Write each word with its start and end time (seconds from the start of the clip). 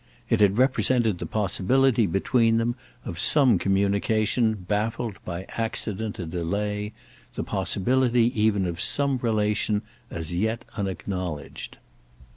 It 0.31 0.39
had 0.39 0.57
represented 0.57 1.19
the 1.19 1.27
possibility 1.27 2.07
between 2.07 2.57
them 2.57 2.73
of 3.05 3.19
some 3.19 3.59
communication 3.59 4.55
baffled 4.55 5.23
by 5.23 5.43
accident 5.49 6.17
and 6.17 6.31
delay—the 6.31 7.43
possibility 7.43 8.31
even 8.41 8.65
of 8.65 8.81
some 8.81 9.19
relation 9.21 9.83
as 10.09 10.33
yet 10.33 10.65
unacknowledged. 10.75 11.77